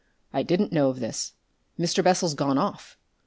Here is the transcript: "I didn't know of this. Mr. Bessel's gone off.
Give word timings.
"I 0.33 0.41
didn't 0.41 0.71
know 0.71 0.89
of 0.89 0.99
this. 0.99 1.33
Mr. 1.77 2.03
Bessel's 2.03 2.33
gone 2.33 2.57
off. 2.57 2.97